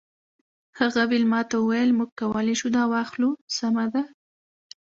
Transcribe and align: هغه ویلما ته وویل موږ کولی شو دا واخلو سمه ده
هغه 0.79 1.01
ویلما 1.09 1.41
ته 1.49 1.55
وویل 1.59 1.89
موږ 1.97 2.09
کولی 2.19 2.55
شو 2.59 2.67
دا 2.75 2.83
واخلو 2.91 3.29
سمه 3.57 3.85
ده 3.93 4.03